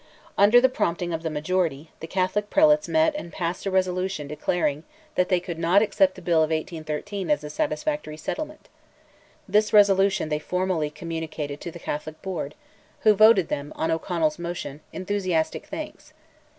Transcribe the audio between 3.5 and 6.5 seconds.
a resolution declaring that they could not accept the bill of